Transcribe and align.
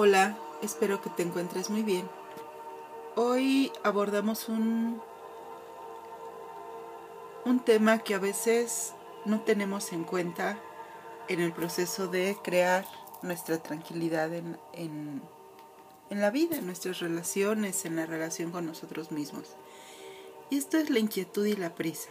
Hola, 0.00 0.38
espero 0.62 1.02
que 1.02 1.10
te 1.10 1.24
encuentres 1.24 1.70
muy 1.70 1.82
bien. 1.82 2.08
Hoy 3.16 3.72
abordamos 3.82 4.48
un, 4.48 5.02
un 7.44 7.58
tema 7.58 7.98
que 7.98 8.14
a 8.14 8.20
veces 8.20 8.94
no 9.24 9.40
tenemos 9.40 9.92
en 9.92 10.04
cuenta 10.04 10.56
en 11.26 11.40
el 11.40 11.52
proceso 11.52 12.06
de 12.06 12.36
crear 12.44 12.86
nuestra 13.22 13.58
tranquilidad 13.60 14.32
en, 14.34 14.56
en, 14.72 15.20
en 16.10 16.20
la 16.20 16.30
vida, 16.30 16.58
en 16.58 16.66
nuestras 16.66 17.00
relaciones, 17.00 17.84
en 17.84 17.96
la 17.96 18.06
relación 18.06 18.52
con 18.52 18.66
nosotros 18.66 19.10
mismos. 19.10 19.56
Y 20.48 20.58
esto 20.58 20.76
es 20.78 20.90
la 20.90 21.00
inquietud 21.00 21.44
y 21.44 21.56
la 21.56 21.74
prisa. 21.74 22.10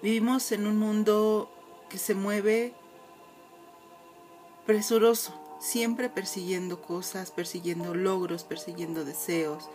Vivimos 0.00 0.50
en 0.50 0.66
un 0.66 0.78
mundo 0.78 1.50
que 1.90 1.98
se 1.98 2.14
mueve 2.14 2.72
presuroso, 4.64 5.34
siempre 5.58 6.08
persiguiendo 6.08 6.80
cosas, 6.82 7.30
persiguiendo 7.30 7.94
logros, 7.94 8.44
persiguiendo 8.44 9.04
deseos, 9.04 9.68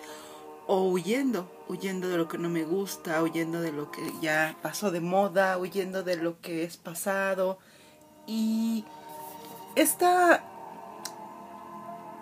o 0.68 0.84
huyendo, 0.84 1.52
huyendo 1.68 2.08
de 2.08 2.18
lo 2.18 2.28
que 2.28 2.38
no 2.38 2.50
me 2.50 2.64
gusta, 2.64 3.22
huyendo 3.22 3.62
de 3.62 3.72
lo 3.72 3.92
que 3.92 4.02
ya 4.22 4.56
pasó 4.62 4.92
de 4.92 5.02
moda, 5.02 5.58
huyendo 5.58 6.04
de 6.04 6.16
lo 6.18 6.40
que 6.40 6.64
es 6.64 6.78
pasado. 6.78 7.58
Y 8.26 8.86
esta 9.76 10.44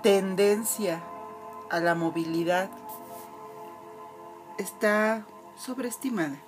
tendencia 0.01 1.03
a 1.69 1.79
la 1.79 1.95
movilidad 1.95 2.69
está 4.57 5.25
sobreestimada. 5.57 6.39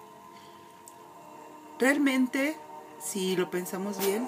Realmente, 1.78 2.58
si 3.00 3.36
lo 3.36 3.50
pensamos 3.50 3.98
bien, 4.00 4.28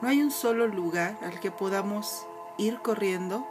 no 0.00 0.08
hay 0.08 0.22
un 0.22 0.30
solo 0.30 0.66
lugar 0.66 1.18
al 1.22 1.40
que 1.40 1.50
podamos 1.50 2.26
ir 2.56 2.80
corriendo 2.80 3.46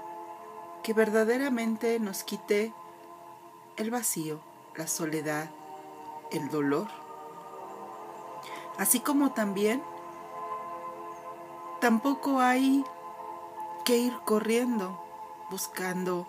que 0.83 0.93
verdaderamente 0.93 1.99
nos 1.99 2.23
quite 2.23 2.73
el 3.75 3.91
vacío, 3.91 4.39
la 4.75 4.87
soledad, 4.87 5.49
el 6.31 6.49
dolor. 6.49 6.87
Así 8.77 8.99
como 8.99 9.31
también 9.33 9.83
tampoco 11.81 12.39
hay 12.39 12.85
que 13.83 13.97
ir 13.97 14.13
corriendo 14.23 15.03
buscando 15.49 16.27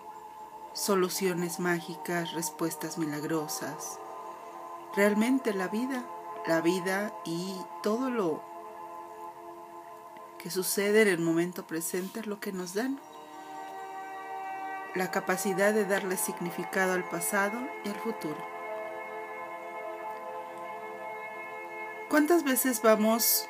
soluciones 0.73 1.59
mágicas, 1.59 2.33
respuestas 2.33 2.97
milagrosas. 2.97 3.99
Realmente 4.95 5.53
la 5.53 5.67
vida, 5.67 6.03
la 6.47 6.61
vida 6.61 7.13
y 7.25 7.55
todo 7.83 8.09
lo 8.09 8.48
que 10.39 10.49
sucede 10.49 11.03
en 11.03 11.09
el 11.09 11.19
momento 11.19 11.67
presente 11.67 12.21
es 12.21 12.27
lo 12.27 12.39
que 12.39 12.51
nos 12.51 12.73
dan 12.73 12.99
la 14.95 15.11
capacidad 15.11 15.73
de 15.73 15.85
darle 15.85 16.17
significado 16.17 16.93
al 16.93 17.07
pasado 17.07 17.59
y 17.85 17.89
al 17.89 17.95
futuro. 17.95 18.37
¿Cuántas 22.09 22.43
veces 22.43 22.81
vamos 22.81 23.47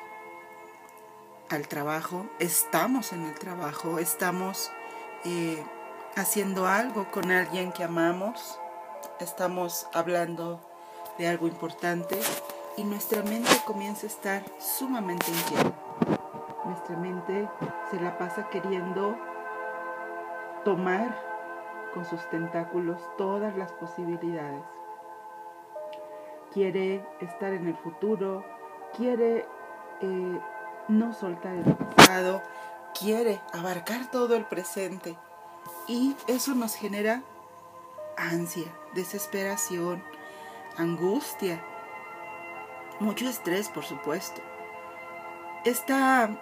al 1.48 1.66
trabajo? 1.66 2.26
Estamos 2.38 3.12
en 3.12 3.24
el 3.24 3.38
trabajo, 3.38 3.98
estamos 3.98 4.70
eh, 5.24 5.64
haciendo 6.16 6.66
algo 6.66 7.10
con 7.10 7.30
alguien 7.30 7.72
que 7.72 7.84
amamos, 7.84 8.58
estamos 9.18 9.86
hablando 9.94 10.60
de 11.16 11.28
algo 11.28 11.46
importante 11.46 12.20
y 12.76 12.84
nuestra 12.84 13.22
mente 13.22 13.62
comienza 13.64 14.06
a 14.06 14.10
estar 14.10 14.44
sumamente 14.58 15.30
inquieta 15.30 15.89
nuestra 16.70 16.96
mente 16.96 17.48
se 17.90 18.00
la 18.00 18.16
pasa 18.16 18.48
queriendo 18.48 19.18
tomar 20.64 21.18
con 21.92 22.04
sus 22.04 22.20
tentáculos 22.30 23.02
todas 23.18 23.56
las 23.56 23.72
posibilidades. 23.72 24.62
Quiere 26.52 27.04
estar 27.20 27.52
en 27.52 27.66
el 27.66 27.76
futuro, 27.76 28.44
quiere 28.96 29.46
eh, 30.00 30.40
no 30.86 31.12
soltar 31.12 31.56
el 31.56 31.64
pasado, 31.74 32.40
quiere 32.96 33.40
abarcar 33.52 34.08
todo 34.08 34.36
el 34.36 34.44
presente. 34.44 35.16
Y 35.88 36.14
eso 36.28 36.54
nos 36.54 36.76
genera 36.76 37.22
ansia, 38.16 38.72
desesperación, 38.94 40.04
angustia, 40.76 41.64
mucho 43.00 43.28
estrés, 43.28 43.68
por 43.68 43.84
supuesto. 43.84 44.40
Esta 45.64 46.40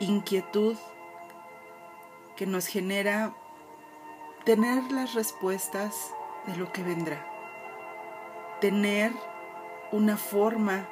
inquietud 0.00 0.76
que 2.36 2.46
nos 2.46 2.66
genera 2.66 3.34
tener 4.44 4.92
las 4.92 5.14
respuestas 5.14 6.12
de 6.46 6.56
lo 6.56 6.72
que 6.72 6.82
vendrá, 6.82 7.26
tener 8.60 9.12
una 9.92 10.16
forma 10.16 10.88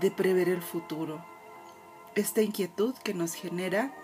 de 0.00 0.10
prever 0.10 0.48
el 0.48 0.62
futuro, 0.62 1.24
esta 2.14 2.42
inquietud 2.42 2.94
que 3.04 3.14
nos 3.14 3.34
genera 3.34 3.94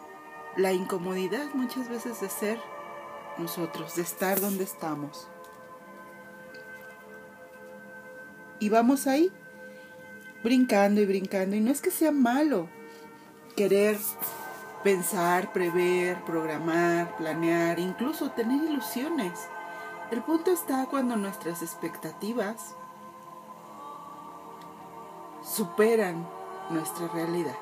la 0.56 0.72
incomodidad 0.72 1.46
muchas 1.54 1.88
veces 1.88 2.20
de 2.20 2.28
ser 2.28 2.58
nosotros, 3.38 3.96
de 3.96 4.02
estar 4.02 4.40
donde 4.40 4.64
estamos. 4.64 5.28
Y 8.60 8.68
vamos 8.68 9.06
ahí, 9.06 9.30
brincando 10.42 11.00
y 11.00 11.06
brincando, 11.06 11.56
y 11.56 11.60
no 11.60 11.70
es 11.70 11.80
que 11.80 11.90
sea 11.90 12.10
malo, 12.10 12.68
querer 13.58 13.98
pensar, 14.84 15.52
prever, 15.52 16.22
programar, 16.22 17.16
planear, 17.16 17.80
incluso 17.80 18.30
tener 18.30 18.62
ilusiones. 18.62 19.48
El 20.12 20.22
punto 20.22 20.52
está 20.52 20.86
cuando 20.86 21.16
nuestras 21.16 21.60
expectativas 21.62 22.76
superan 25.42 26.24
nuestra 26.70 27.08
realidad. 27.08 27.56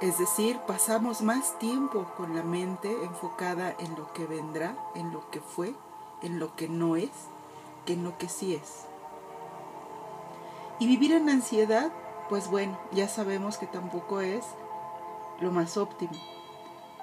Es 0.00 0.16
decir, 0.16 0.58
pasamos 0.66 1.20
más 1.20 1.58
tiempo 1.58 2.06
con 2.16 2.34
la 2.34 2.42
mente 2.42 2.90
enfocada 3.04 3.74
en 3.78 3.94
lo 3.94 4.10
que 4.14 4.24
vendrá, 4.24 4.74
en 4.94 5.12
lo 5.12 5.28
que 5.28 5.40
fue, 5.40 5.74
en 6.22 6.38
lo 6.38 6.56
que 6.56 6.66
no 6.66 6.96
es, 6.96 7.10
que 7.84 7.92
en 7.92 8.04
lo 8.04 8.16
que 8.16 8.30
sí 8.30 8.54
es. 8.54 8.86
Y 10.78 10.86
vivir 10.86 11.12
en 11.12 11.28
ansiedad 11.28 11.92
pues 12.30 12.48
bueno, 12.48 12.78
ya 12.92 13.08
sabemos 13.08 13.58
que 13.58 13.66
tampoco 13.66 14.20
es 14.20 14.44
lo 15.40 15.50
más 15.50 15.76
óptimo. 15.76 16.12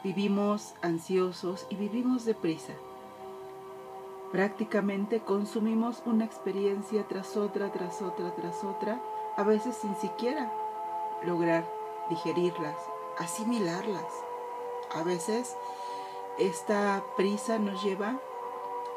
Vivimos 0.01 0.73
ansiosos 0.81 1.67
y 1.69 1.75
vivimos 1.75 2.23
deprisa. 2.23 2.71
Prácticamente 4.31 5.19
consumimos 5.19 6.01
una 6.05 6.23
experiencia 6.23 7.05
tras 7.09 7.35
otra, 7.35 7.73
tras 7.73 8.01
otra, 8.01 8.33
tras 8.35 8.63
otra, 8.63 9.01
a 9.35 9.43
veces 9.43 9.75
sin 9.75 9.97
siquiera 9.97 10.49
lograr 11.23 11.69
digerirlas, 12.09 12.77
asimilarlas. 13.17 14.05
A 14.95 15.03
veces 15.03 15.57
esta 16.39 17.03
prisa 17.17 17.59
nos 17.59 17.83
lleva 17.83 18.17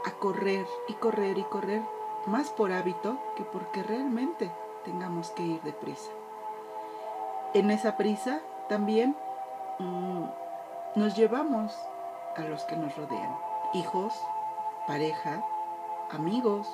a 0.05 0.12
correr 0.12 0.65
y 0.87 0.95
correr 0.95 1.39
y 1.39 1.45
correr 1.45 1.83
más 2.27 2.51
por 2.51 2.71
hábito 2.71 3.19
que 3.37 3.43
porque 3.43 3.83
realmente 3.83 4.53
tengamos 4.85 5.31
que 5.31 5.43
ir 5.43 5.61
deprisa 5.62 6.19
en 7.55 7.71
esa 7.71 7.97
prisa 7.97 8.41
también 8.69 9.16
mm, 9.78 10.25
nos 10.97 11.16
llevamos 11.16 11.75
a 12.37 12.43
los 12.43 12.62
que 12.65 12.77
nos 12.77 12.97
rodean, 12.97 13.37
hijos, 13.75 14.15
pareja, 14.87 15.44
amigos, 16.11 16.69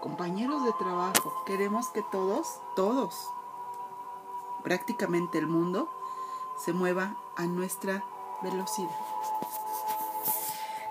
compañeros 0.00 0.64
de 0.64 0.72
trabajo. 0.78 1.32
Queremos 1.46 1.88
que 1.88 2.02
todos, 2.12 2.60
todos, 2.76 3.28
prácticamente 4.62 5.38
el 5.38 5.46
mundo, 5.46 5.90
se 6.64 6.72
mueva 6.72 7.16
a 7.36 7.44
nuestra 7.44 8.04
velocidad. 8.42 8.90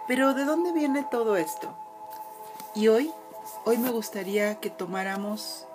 Pero 0.07 0.33
¿de 0.33 0.43
dónde 0.43 0.73
viene 0.73 1.03
todo 1.03 1.37
esto? 1.37 1.69
Y 2.75 2.87
hoy, 2.87 3.13
hoy 3.65 3.77
me 3.77 3.91
gustaría 3.91 4.59
que 4.59 4.69
tomáramos 4.69 5.65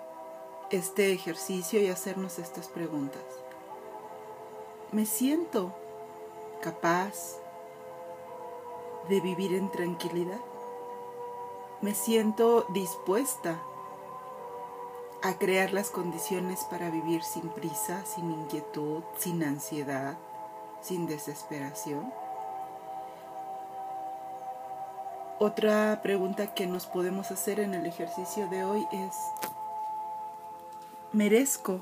este 0.69 1.13
ejercicio 1.13 1.79
y 1.81 1.87
hacernos 1.87 2.37
estas 2.37 2.67
preguntas 2.67 3.23
me 4.95 5.05
siento 5.05 5.73
capaz 6.61 7.41
de 9.09 9.19
vivir 9.19 9.53
en 9.53 9.69
tranquilidad. 9.69 10.39
Me 11.81 11.93
siento 11.93 12.65
dispuesta 12.69 13.61
a 15.21 15.33
crear 15.33 15.73
las 15.73 15.89
condiciones 15.89 16.61
para 16.69 16.89
vivir 16.89 17.23
sin 17.23 17.49
prisa, 17.49 18.05
sin 18.05 18.31
inquietud, 18.31 19.03
sin 19.17 19.43
ansiedad, 19.43 20.17
sin 20.81 21.07
desesperación. 21.07 22.13
Otra 25.39 25.99
pregunta 26.01 26.53
que 26.53 26.67
nos 26.67 26.85
podemos 26.85 27.31
hacer 27.31 27.59
en 27.59 27.73
el 27.73 27.85
ejercicio 27.85 28.47
de 28.47 28.63
hoy 28.63 28.87
es, 28.93 29.13
¿merezco 31.11 31.81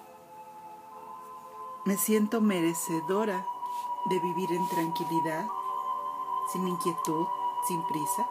me 1.85 1.97
siento 1.97 2.39
merecedora 2.39 3.45
de 4.06 4.19
vivir 4.19 4.51
en 4.51 4.68
tranquilidad, 4.69 5.45
sin 6.51 6.68
inquietud, 6.68 7.27
sin 7.68 7.85
prisa. 7.88 8.27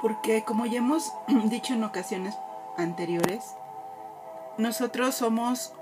Porque 0.00 0.44
como 0.44 0.66
ya 0.66 0.78
hemos 0.78 1.12
dicho 1.44 1.74
en 1.74 1.84
ocasiones 1.84 2.36
anteriores, 2.76 3.56
nosotros 4.58 5.14
somos 5.14 5.72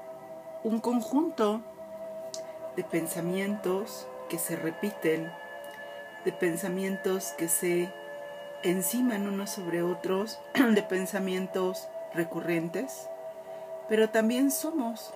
un 0.62 0.78
conjunto 0.78 1.60
de 2.76 2.84
pensamientos 2.84 4.06
que 4.28 4.38
se 4.38 4.54
repiten, 4.54 5.32
de 6.24 6.32
pensamientos 6.32 7.32
que 7.32 7.48
se 7.48 7.92
enciman 8.62 9.26
unos 9.26 9.50
sobre 9.50 9.82
otros, 9.82 10.38
de 10.54 10.82
pensamientos 10.82 11.88
recurrentes, 12.14 13.08
pero 13.88 14.10
también 14.10 14.52
somos 14.52 15.12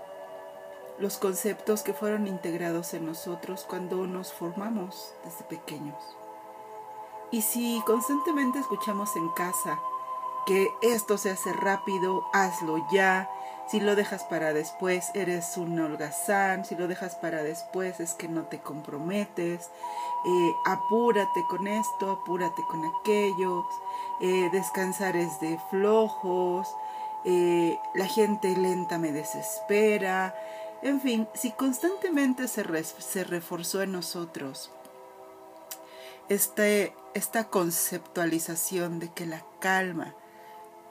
los 0.99 1.19
conceptos 1.19 1.83
que 1.83 1.95
fueron 1.95 2.27
integrados 2.27 2.95
en 2.95 3.07
nosotros 3.07 3.67
cuando 3.69 4.07
nos 4.07 4.33
formamos 4.33 5.13
desde 5.25 5.45
pequeños. 5.45 6.03
Y 7.31 7.43
si 7.43 7.83
constantemente 7.87 8.59
escuchamos 8.61 9.17
en 9.17 9.29
casa 9.31 9.79
que 10.47 10.69
esto 10.83 11.19
se 11.19 11.31
hace 11.31 11.53
rápido, 11.53 12.23
hazlo 12.33 12.87
ya, 12.93 13.29
si 13.67 13.81
lo 13.81 13.97
dejas 13.97 14.25
para 14.25 14.53
después 14.53 15.11
eres 15.15 15.57
un 15.57 15.79
holgazán, 15.81 16.65
si 16.65 16.75
lo 16.75 16.87
dejas 16.87 17.17
para 17.17 17.43
después 17.43 17.99
es 17.99 18.13
que 18.13 18.29
no 18.29 18.43
te 18.45 18.61
comprometes, 18.61 19.71
eh, 20.27 20.55
apúrate 20.67 21.45
con 21.49 21.67
esto, 21.67 22.11
apúrate 22.11 22.63
con 22.71 22.85
aquello, 22.85 23.65
eh, 24.21 24.51
descansar 24.53 25.17
es 25.17 25.41
de 25.41 25.59
flojos, 25.71 26.69
eh, 27.25 27.79
la 27.95 28.07
gente 28.07 28.55
lenta 28.55 28.99
me 28.99 29.13
desespera, 29.13 30.35
en 30.85 31.01
fin, 31.01 31.27
si 31.35 31.51
constantemente 31.51 32.47
se, 32.47 32.63
reforzó 33.25 33.81
en 33.81 33.93
nosotros 33.93 34.71
este, 36.29 36.95
esta 37.15 37.49
conceptualización 37.49 38.99
de 38.99 39.11
que 39.11 39.25
la 39.25 39.43
calma, 39.61 40.15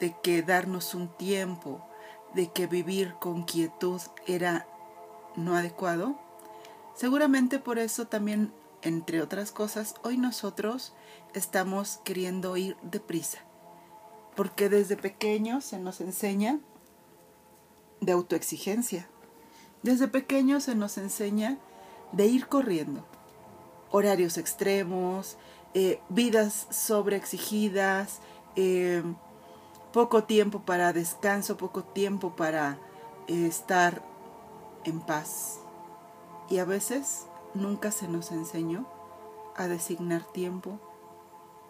de 0.00 0.12
que 0.20 0.42
darnos 0.42 0.96
un 0.96 1.16
tiempo, 1.16 1.88
de 2.34 2.50
que 2.50 2.66
vivir 2.66 3.14
con 3.20 3.44
quietud 3.44 4.00
era 4.26 4.66
no 5.36 5.56
adecuado, 5.56 6.18
seguramente 6.96 7.60
por 7.60 7.78
eso 7.78 8.08
también, 8.08 8.52
entre 8.82 9.22
otras 9.22 9.52
cosas, 9.52 9.94
hoy 10.02 10.18
nosotros 10.18 10.92
estamos 11.34 12.00
queriendo 12.02 12.56
ir 12.56 12.76
deprisa, 12.82 13.38
porque 14.34 14.68
desde 14.68 14.96
pequeños 14.96 15.64
se 15.64 15.78
nos 15.78 16.00
enseña 16.00 16.58
de 18.00 18.10
autoexigencia 18.10 19.08
desde 19.84 20.08
pequeños 20.08 20.64
se 20.64 20.74
nos 20.74 20.96
enseña 20.96 21.58
de 22.10 22.26
ir 22.26 22.48
corriendo. 22.48 23.04
Horarios 23.90 24.38
extremos, 24.38 25.36
eh, 25.74 26.00
vidas 26.08 26.66
sobreexigidas, 26.70 28.20
eh, 28.56 29.02
poco 29.92 30.24
tiempo 30.24 30.60
para 30.60 30.94
descanso, 30.94 31.58
poco 31.58 31.84
tiempo 31.84 32.34
para 32.34 32.78
eh, 33.28 33.46
estar 33.46 34.02
en 34.84 35.00
paz. 35.00 35.60
Y 36.48 36.58
a 36.58 36.64
veces 36.64 37.26
nunca 37.52 37.90
se 37.90 38.08
nos 38.08 38.32
enseñó 38.32 38.86
a 39.54 39.68
designar 39.68 40.24
tiempo 40.24 40.80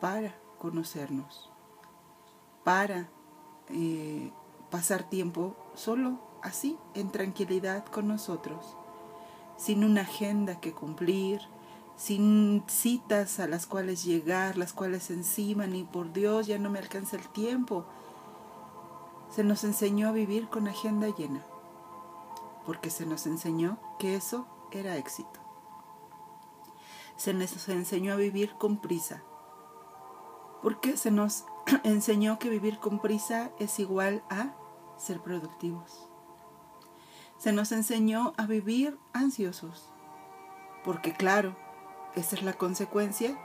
para 0.00 0.36
conocernos, 0.58 1.50
para 2.62 3.08
pasar 4.70 5.02
tiempo 5.02 5.56
solo 5.74 6.18
así, 6.44 6.78
en 6.92 7.10
tranquilidad 7.10 7.86
con 7.86 8.06
nosotros, 8.06 8.76
sin 9.56 9.82
una 9.82 10.02
agenda 10.02 10.60
que 10.60 10.72
cumplir, 10.72 11.40
sin 11.96 12.62
citas 12.68 13.40
a 13.40 13.48
las 13.48 13.66
cuales 13.66 14.04
llegar, 14.04 14.58
las 14.58 14.72
cuales 14.72 15.10
encima, 15.10 15.66
ni 15.66 15.84
por 15.84 16.12
Dios 16.12 16.46
ya 16.46 16.58
no 16.58 16.70
me 16.70 16.78
alcanza 16.78 17.16
el 17.16 17.26
tiempo. 17.28 17.86
Se 19.34 19.42
nos 19.42 19.64
enseñó 19.64 20.08
a 20.08 20.12
vivir 20.12 20.48
con 20.48 20.68
agenda 20.68 21.08
llena, 21.08 21.42
porque 22.66 22.90
se 22.90 23.06
nos 23.06 23.26
enseñó 23.26 23.78
que 23.98 24.14
eso 24.14 24.46
era 24.70 24.96
éxito. 24.96 25.40
Se 27.16 27.32
nos 27.32 27.68
enseñó 27.68 28.12
a 28.12 28.16
vivir 28.16 28.54
con 28.58 28.76
prisa, 28.76 29.22
porque 30.62 30.98
se 30.98 31.10
nos 31.10 31.46
enseñó 31.84 32.38
que 32.38 32.50
vivir 32.50 32.78
con 32.80 32.98
prisa 32.98 33.50
es 33.58 33.78
igual 33.78 34.22
a 34.28 34.52
ser 34.98 35.20
productivos 35.20 36.10
se 37.44 37.52
nos 37.52 37.72
enseñó 37.72 38.32
a 38.38 38.46
vivir 38.46 38.96
ansiosos. 39.12 39.90
Porque 40.82 41.12
claro, 41.12 41.54
esa 42.14 42.36
es 42.36 42.42
la 42.42 42.54
consecuencia 42.54 43.38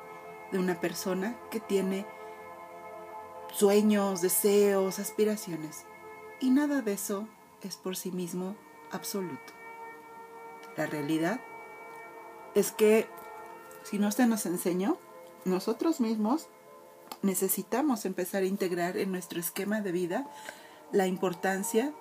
de 0.53 0.57
una 0.57 0.79
persona 0.79 1.37
que 1.51 1.59
tiene 1.59 2.05
sueños, 3.51 4.21
deseos, 4.21 4.99
aspiraciones. 4.99 5.83
Y 6.39 6.49
nada 6.49 6.81
de 6.81 6.93
eso 6.93 7.27
es 7.61 7.75
por 7.75 7.97
sí 7.97 8.09
mismo 8.09 8.55
absoluto. 8.89 9.51
La 10.77 10.85
realidad 10.85 11.41
es 12.55 12.71
que 12.71 13.05
si 13.83 13.99
no 13.99 14.13
se 14.13 14.27
nos 14.27 14.45
enseñó, 14.45 14.97
nosotros 15.43 15.99
mismos 15.99 16.47
necesitamos 17.21 18.05
empezar 18.05 18.43
a 18.43 18.45
integrar 18.47 18.95
en 18.95 19.11
nuestro 19.11 19.41
esquema 19.41 19.81
de 19.81 19.91
vida 19.91 20.25
la 20.93 21.05
importancia 21.05 21.93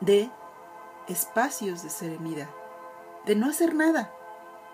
de 0.00 0.30
espacios 1.08 1.82
de 1.82 1.90
serenidad, 1.90 2.48
de 3.24 3.34
no 3.34 3.48
hacer 3.48 3.74
nada. 3.74 4.12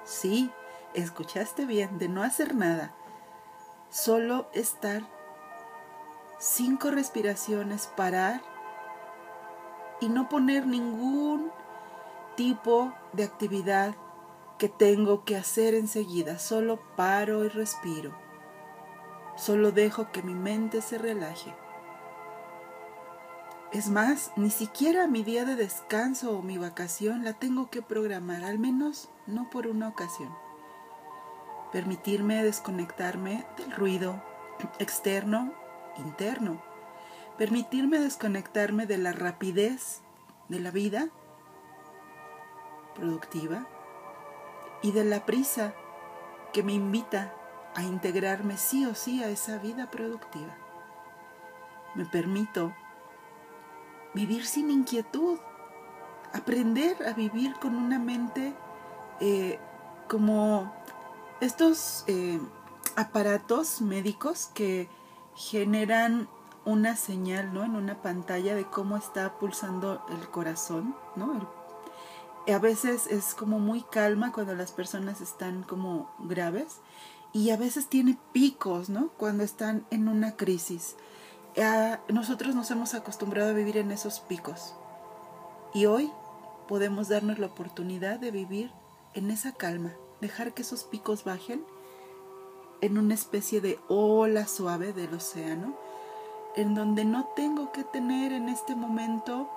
Sí, 0.04 0.50
escuchaste 0.94 1.64
bien, 1.64 1.98
de 1.98 2.08
no 2.08 2.22
hacer 2.22 2.54
nada. 2.54 2.94
Solo 3.90 4.48
estar 4.52 5.02
cinco 6.38 6.90
respiraciones, 6.90 7.86
parar 7.96 8.42
y 10.00 10.08
no 10.08 10.28
poner 10.28 10.66
ningún 10.66 11.50
tipo 12.36 12.92
de 13.12 13.24
actividad 13.24 13.94
que 14.58 14.68
tengo 14.68 15.24
que 15.24 15.36
hacer 15.36 15.74
enseguida. 15.74 16.38
Solo 16.38 16.78
paro 16.96 17.44
y 17.44 17.48
respiro. 17.48 18.14
Solo 19.36 19.72
dejo 19.72 20.12
que 20.12 20.22
mi 20.22 20.34
mente 20.34 20.80
se 20.82 20.98
relaje. 20.98 21.54
Es 23.74 23.88
más, 23.88 24.30
ni 24.36 24.50
siquiera 24.50 25.08
mi 25.08 25.24
día 25.24 25.44
de 25.44 25.56
descanso 25.56 26.38
o 26.38 26.42
mi 26.42 26.58
vacación 26.58 27.24
la 27.24 27.32
tengo 27.32 27.70
que 27.70 27.82
programar, 27.82 28.44
al 28.44 28.56
menos 28.56 29.08
no 29.26 29.50
por 29.50 29.66
una 29.66 29.88
ocasión. 29.88 30.32
Permitirme 31.72 32.44
desconectarme 32.44 33.44
del 33.56 33.72
ruido 33.72 34.22
externo, 34.78 35.52
interno. 35.96 36.62
Permitirme 37.36 37.98
desconectarme 37.98 38.86
de 38.86 38.96
la 38.96 39.10
rapidez 39.10 40.02
de 40.48 40.60
la 40.60 40.70
vida 40.70 41.08
productiva 42.94 43.66
y 44.82 44.92
de 44.92 45.02
la 45.02 45.26
prisa 45.26 45.74
que 46.52 46.62
me 46.62 46.74
invita 46.74 47.34
a 47.74 47.82
integrarme 47.82 48.56
sí 48.56 48.86
o 48.86 48.94
sí 48.94 49.24
a 49.24 49.30
esa 49.30 49.58
vida 49.58 49.90
productiva. 49.90 50.56
Me 51.96 52.06
permito 52.06 52.72
vivir 54.14 54.46
sin 54.46 54.70
inquietud, 54.70 55.38
aprender 56.32 56.96
a 57.06 57.12
vivir 57.12 57.54
con 57.60 57.74
una 57.74 57.98
mente 57.98 58.54
eh, 59.20 59.58
como 60.08 60.72
estos 61.40 62.04
eh, 62.06 62.40
aparatos 62.96 63.80
médicos 63.80 64.50
que 64.54 64.88
generan 65.34 66.28
una 66.64 66.96
señal 66.96 67.52
¿no? 67.52 67.64
en 67.64 67.76
una 67.76 68.00
pantalla 68.00 68.54
de 68.54 68.64
cómo 68.64 68.96
está 68.96 69.38
pulsando 69.38 70.04
el 70.10 70.28
corazón, 70.30 70.96
¿no? 71.16 71.64
a 72.52 72.58
veces 72.58 73.06
es 73.06 73.34
como 73.34 73.58
muy 73.58 73.82
calma 73.82 74.32
cuando 74.32 74.54
las 74.54 74.70
personas 74.70 75.20
están 75.20 75.62
como 75.62 76.10
graves 76.18 76.78
y 77.32 77.50
a 77.50 77.56
veces 77.56 77.88
tiene 77.88 78.18
picos, 78.32 78.90
¿no? 78.90 79.08
Cuando 79.16 79.42
están 79.42 79.86
en 79.90 80.08
una 80.08 80.36
crisis 80.36 80.96
nosotros 82.08 82.54
nos 82.54 82.70
hemos 82.70 82.94
acostumbrado 82.94 83.50
a 83.50 83.54
vivir 83.54 83.76
en 83.76 83.92
esos 83.92 84.20
picos. 84.20 84.74
Y 85.72 85.86
hoy 85.86 86.10
podemos 86.68 87.08
darnos 87.08 87.38
la 87.38 87.46
oportunidad 87.46 88.18
de 88.18 88.30
vivir 88.30 88.72
en 89.14 89.30
esa 89.30 89.52
calma, 89.52 89.92
dejar 90.20 90.52
que 90.52 90.62
esos 90.62 90.84
picos 90.84 91.24
bajen 91.24 91.64
en 92.80 92.98
una 92.98 93.14
especie 93.14 93.60
de 93.60 93.78
ola 93.88 94.46
suave 94.46 94.92
del 94.92 95.14
océano, 95.14 95.74
en 96.56 96.74
donde 96.74 97.04
no 97.04 97.26
tengo 97.36 97.72
que 97.72 97.84
tener 97.84 98.32
en 98.32 98.48
este 98.48 98.74
momento 98.74 99.48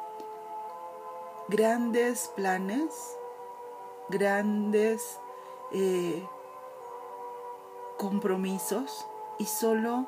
grandes 1.47 2.31
planes, 2.35 2.93
grandes 4.09 5.19
eh, 5.71 6.25
compromisos 7.97 9.05
y 9.39 9.45
solo 9.45 10.07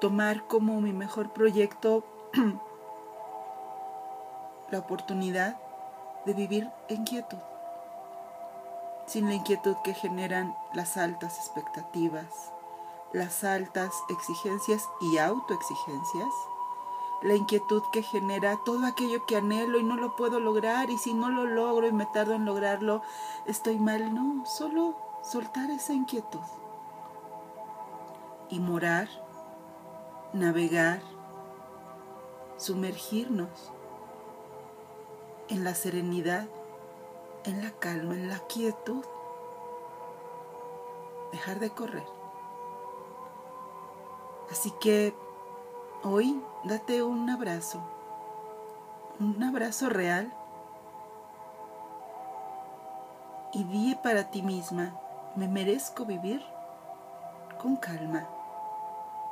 tomar 0.00 0.46
como 0.46 0.80
mi 0.80 0.92
mejor 0.92 1.32
proyecto 1.32 2.04
la 4.70 4.78
oportunidad 4.78 5.58
de 6.26 6.34
vivir 6.34 6.70
en 6.88 7.04
quietud, 7.04 7.38
sin 9.06 9.28
la 9.28 9.34
inquietud 9.34 9.76
que 9.84 9.94
generan 9.94 10.56
las 10.72 10.96
altas 10.96 11.38
expectativas, 11.38 12.52
las 13.12 13.44
altas 13.44 13.92
exigencias 14.08 14.88
y 15.00 15.18
autoexigencias, 15.18 16.32
la 17.22 17.34
inquietud 17.34 17.82
que 17.92 18.02
genera 18.02 18.58
todo 18.64 18.86
aquello 18.86 19.24
que 19.26 19.36
anhelo 19.36 19.78
y 19.78 19.82
no 19.82 19.96
lo 19.96 20.16
puedo 20.16 20.40
lograr 20.40 20.90
y 20.90 20.98
si 20.98 21.14
no 21.14 21.30
lo 21.30 21.46
logro 21.46 21.86
y 21.86 21.92
me 21.92 22.06
tardo 22.06 22.34
en 22.34 22.44
lograrlo, 22.44 23.02
estoy 23.46 23.78
mal. 23.78 24.14
No, 24.14 24.44
solo 24.44 24.94
soltar 25.22 25.70
esa 25.70 25.94
inquietud 25.94 26.40
y 28.50 28.60
morar, 28.60 29.08
navegar, 30.34 31.00
sumergirnos 32.56 33.72
en 35.48 35.62
la 35.62 35.74
serenidad, 35.74 36.46
en 37.44 37.62
la 37.62 37.70
calma, 37.70 38.14
en 38.14 38.28
la 38.28 38.40
quietud, 38.40 39.04
dejar 41.30 41.60
de 41.60 41.70
correr. 41.70 42.06
Así 44.50 44.72
que 44.80 45.14
hoy 46.02 46.42
date 46.64 47.02
un 47.02 47.30
abrazo, 47.30 47.80
un 49.20 49.42
abrazo 49.42 49.88
real 49.88 50.34
y 53.52 53.62
di 53.64 53.94
para 53.94 54.30
ti 54.30 54.42
misma, 54.42 54.98
me 55.36 55.46
merezco 55.46 56.04
vivir 56.04 56.44
con 57.62 57.76
calma, 57.76 58.28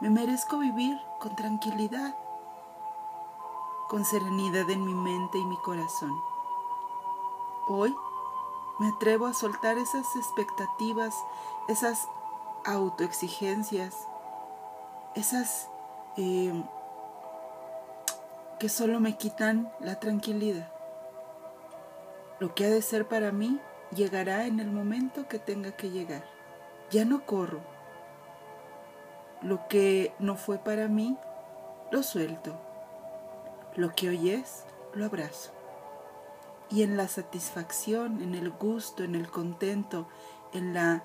me 0.02 0.10
merezco 0.10 0.58
vivir 0.58 1.00
con 1.20 1.36
tranquilidad, 1.36 2.16
con 3.88 4.04
serenidad 4.04 4.68
en 4.68 4.84
mi 4.84 4.94
mente 4.94 5.38
y 5.38 5.44
mi 5.44 5.56
corazón. 5.58 6.12
Hoy 7.68 7.94
me 8.80 8.88
atrevo 8.88 9.26
a 9.26 9.32
soltar 9.32 9.78
esas 9.78 10.16
expectativas, 10.16 11.14
esas 11.68 12.08
autoexigencias, 12.64 14.08
esas 15.14 15.68
eh, 16.16 16.64
que 18.58 18.68
solo 18.68 18.98
me 18.98 19.16
quitan 19.16 19.72
la 19.78 20.00
tranquilidad. 20.00 20.68
Lo 22.40 22.56
que 22.56 22.64
ha 22.64 22.70
de 22.70 22.82
ser 22.82 23.06
para 23.06 23.30
mí 23.30 23.60
llegará 23.94 24.46
en 24.46 24.58
el 24.58 24.72
momento 24.72 25.28
que 25.28 25.38
tenga 25.38 25.70
que 25.70 25.90
llegar. 25.90 26.24
Ya 26.90 27.04
no 27.04 27.24
corro. 27.24 27.71
Lo 29.42 29.66
que 29.68 30.14
no 30.18 30.36
fue 30.36 30.58
para 30.58 30.88
mí, 30.88 31.16
lo 31.90 32.02
suelto. 32.02 32.54
Lo 33.74 33.94
que 33.94 34.08
hoy 34.08 34.30
es, 34.30 34.64
lo 34.94 35.06
abrazo. 35.06 35.50
Y 36.70 36.82
en 36.82 36.96
la 36.96 37.08
satisfacción, 37.08 38.22
en 38.22 38.34
el 38.34 38.50
gusto, 38.50 39.02
en 39.02 39.14
el 39.14 39.30
contento, 39.30 40.06
en 40.52 40.74
la 40.74 41.04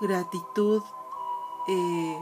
gratitud 0.00 0.82
eh, 1.68 2.18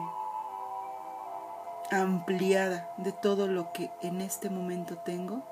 ampliada 1.91 2.95
de 2.99 3.13
todo 3.13 3.47
lo 3.49 3.73
que 3.73 3.91
en 4.03 4.21
este 4.21 4.51
momento 4.51 4.99
tengo, 4.99 5.43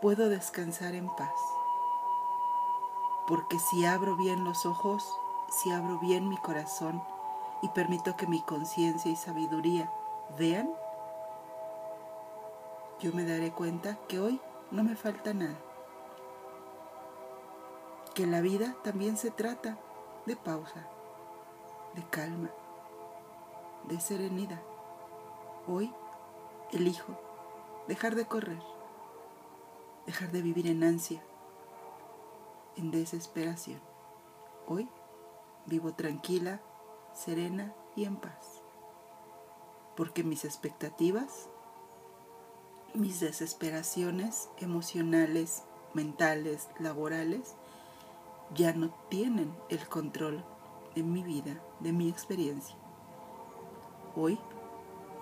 puedo 0.00 0.28
descansar 0.28 0.94
en 0.94 1.08
paz. 1.16 1.34
Porque 3.26 3.58
si 3.58 3.84
abro 3.84 4.16
bien 4.16 4.44
los 4.44 4.64
ojos, 4.66 5.04
si 5.50 5.72
abro 5.72 5.98
bien 5.98 6.28
mi 6.28 6.38
corazón 6.38 7.02
y 7.62 7.68
permito 7.68 8.16
que 8.16 8.26
mi 8.26 8.40
conciencia 8.42 9.10
y 9.10 9.16
sabiduría 9.16 9.90
vean, 10.38 10.70
yo 13.00 13.12
me 13.12 13.24
daré 13.24 13.50
cuenta 13.50 13.98
que 14.08 14.20
hoy 14.20 14.40
no 14.70 14.84
me 14.84 14.94
falta 14.94 15.34
nada. 15.34 15.58
Que 18.14 18.26
la 18.26 18.40
vida 18.40 18.76
también 18.84 19.16
se 19.16 19.30
trata 19.30 19.78
de 20.26 20.36
pausa, 20.36 20.86
de 21.94 22.04
calma, 22.08 22.50
de 23.84 24.00
serenidad. 24.00 24.60
Hoy 25.66 25.92
elijo 26.72 27.18
dejar 27.88 28.14
de 28.14 28.26
correr, 28.26 28.62
dejar 30.06 30.30
de 30.30 30.42
vivir 30.42 30.66
en 30.68 30.84
ansia, 30.84 31.22
en 32.76 32.90
desesperación. 32.90 33.80
Hoy 34.66 34.88
vivo 35.70 35.94
tranquila, 35.94 36.60
serena 37.14 37.74
y 37.96 38.04
en 38.04 38.16
paz, 38.16 38.62
porque 39.96 40.22
mis 40.22 40.44
expectativas 40.44 41.48
mis 42.94 43.20
desesperaciones 43.20 44.50
emocionales, 44.58 45.64
mentales, 45.94 46.68
laborales, 46.78 47.54
ya 48.54 48.72
no 48.72 48.90
tienen 49.08 49.54
el 49.68 49.86
control 49.88 50.44
de 50.94 51.02
mi 51.02 51.22
vida, 51.22 51.62
de 51.78 51.92
mi 51.92 52.08
experiencia. 52.08 52.74
Hoy 54.16 54.38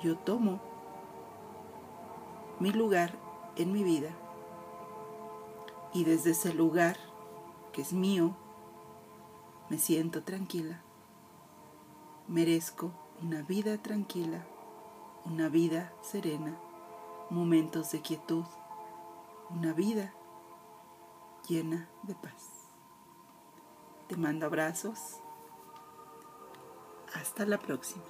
yo 0.02 0.16
tomo 0.16 0.60
mi 2.58 2.72
lugar 2.72 3.12
en 3.56 3.72
mi 3.72 3.84
vida 3.84 4.10
y 5.92 6.04
desde 6.04 6.30
ese 6.30 6.54
lugar 6.54 6.96
que 7.72 7.82
es 7.82 7.92
mío, 7.92 8.34
me 9.70 9.78
siento 9.78 10.22
tranquila. 10.22 10.80
Merezco 12.26 12.92
una 13.22 13.42
vida 13.42 13.78
tranquila, 13.78 14.46
una 15.24 15.48
vida 15.48 15.92
serena 16.02 16.58
momentos 17.30 17.92
de 17.92 18.00
quietud, 18.00 18.44
una 19.50 19.72
vida 19.72 20.14
llena 21.48 21.88
de 22.02 22.14
paz. 22.14 22.66
Te 24.08 24.16
mando 24.16 24.46
abrazos. 24.46 25.20
Hasta 27.14 27.46
la 27.46 27.58
próxima. 27.58 28.04